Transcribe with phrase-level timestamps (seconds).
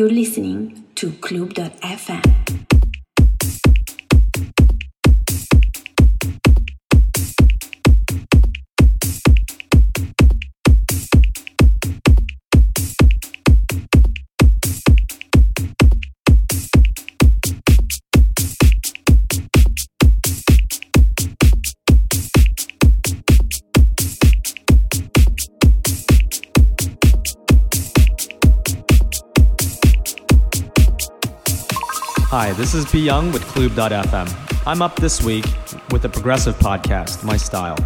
[0.00, 2.59] You're listening to Club.fm.
[32.60, 34.66] this is B Young with Club.fm.
[34.66, 35.46] I'm up this week
[35.92, 37.78] with a progressive podcast, My Style.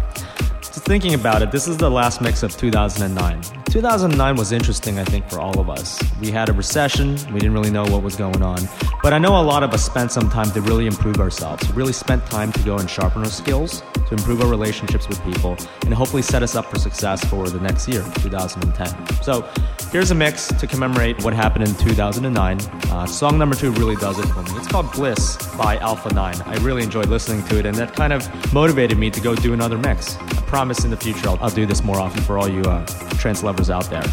[0.59, 3.41] Just thinking about it, this is the last mix of 2009.
[3.71, 6.03] 2009 was interesting, I think, for all of us.
[6.19, 8.67] We had a recession, we didn't really know what was going on.
[9.01, 11.71] But I know a lot of us spent some time to really improve ourselves.
[11.71, 15.57] Really spent time to go and sharpen our skills, to improve our relationships with people,
[15.81, 19.23] and hopefully set us up for success for the next year, 2010.
[19.23, 19.47] So
[19.91, 22.59] here's a mix to commemorate what happened in 2009.
[22.61, 24.51] Uh, song number two really does it for me.
[24.57, 26.41] It's called Bliss by Alpha 9.
[26.45, 29.53] I really enjoyed listening to it, and that kind of motivated me to go do
[29.53, 30.17] another mix.
[30.17, 32.85] I promise in the future I'll, I'll do this more often for all you uh,
[33.17, 34.03] trance lovers out there.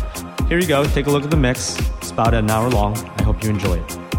[0.49, 0.85] Here you go.
[0.85, 1.79] Take a look at the mix.
[1.99, 2.97] It's about an hour long.
[2.97, 4.12] I hope you enjoy it.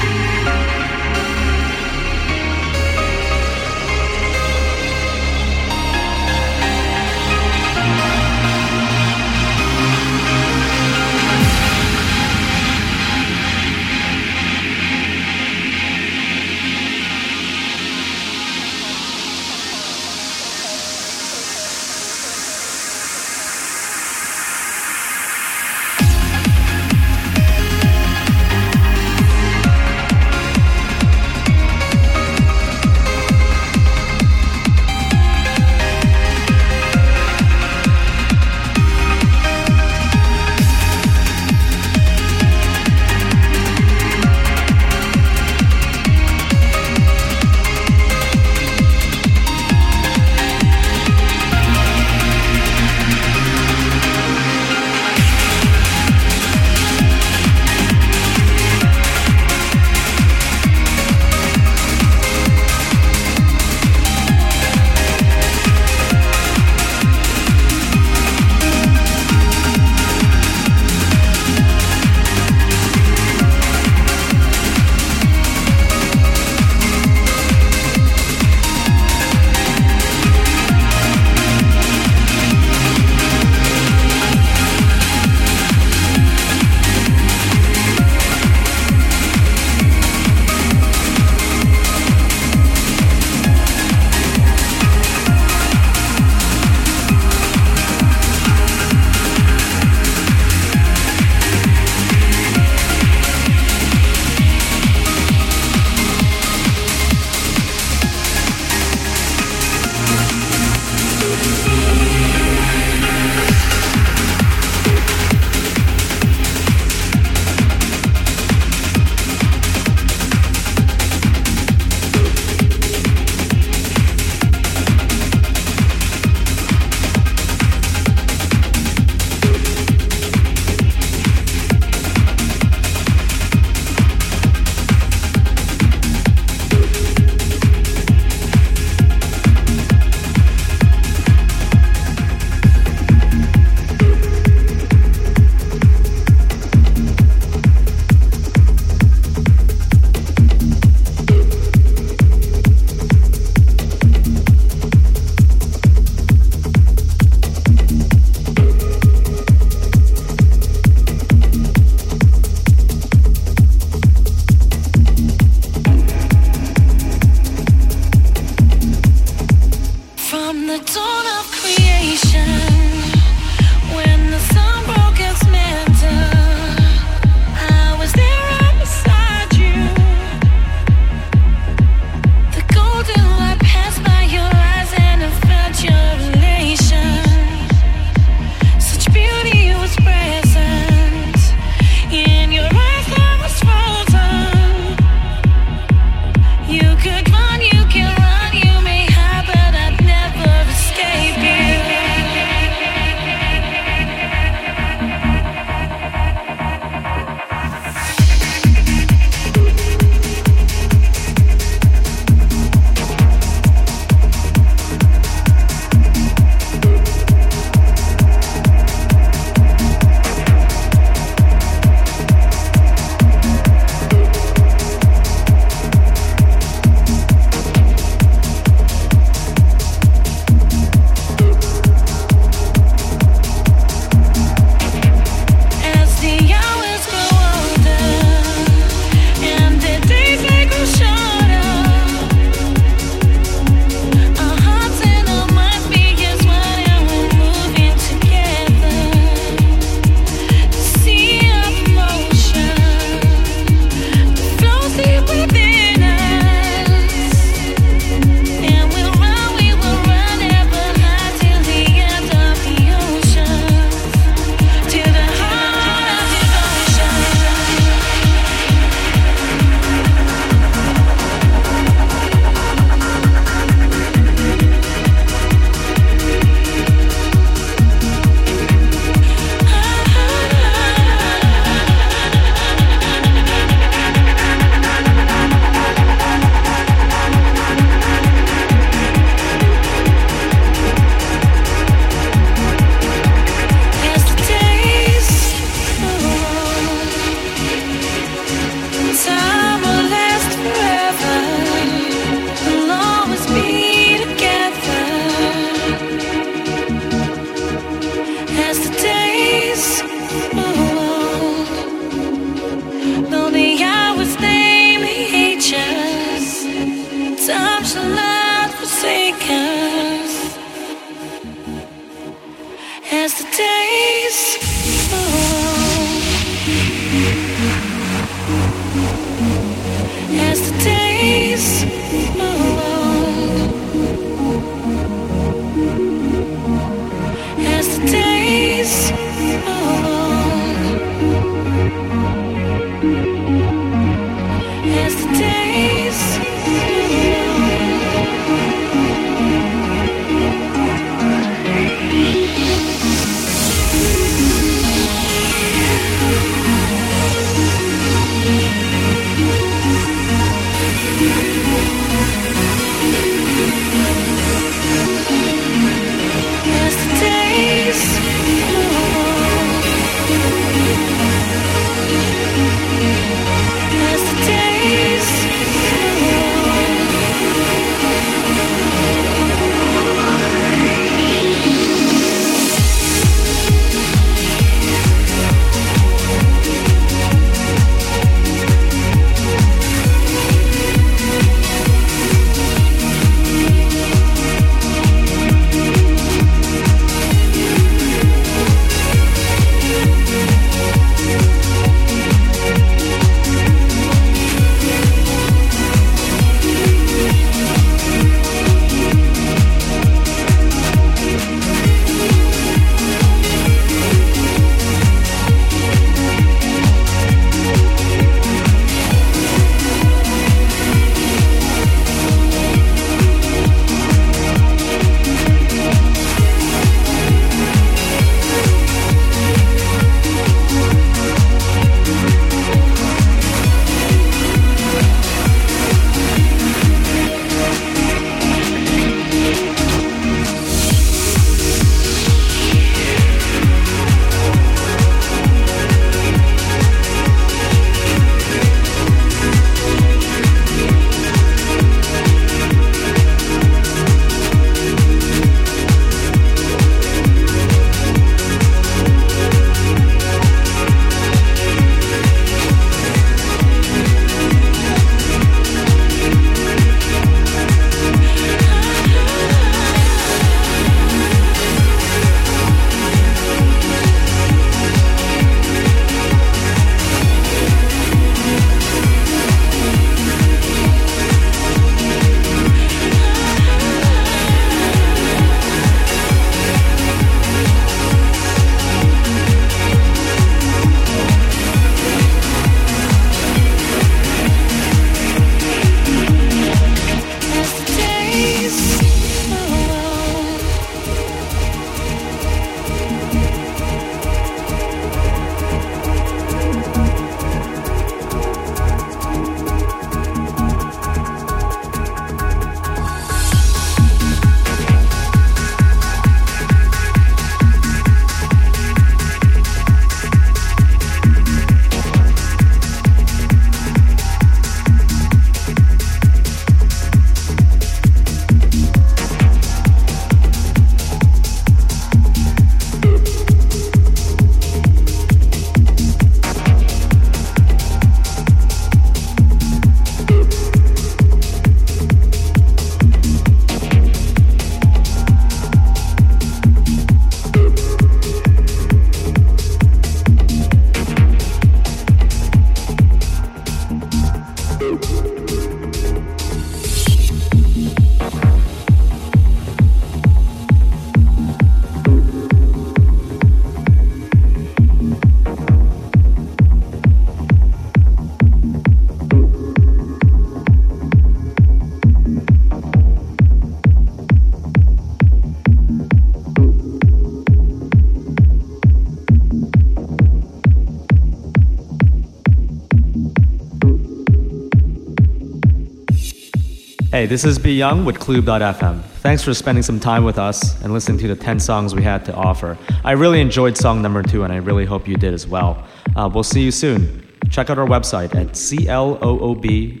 [587.22, 589.00] Hey, this is Be Young with Club.fm.
[589.22, 592.24] Thanks for spending some time with us and listening to the 10 songs we had
[592.24, 592.76] to offer.
[593.04, 595.86] I really enjoyed song number two, and I really hope you did as well.
[596.16, 597.24] Uh, we'll see you soon.
[597.48, 600.00] Check out our website at cloob.fm.